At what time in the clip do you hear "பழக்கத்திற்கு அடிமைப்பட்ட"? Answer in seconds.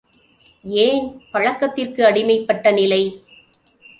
1.31-2.71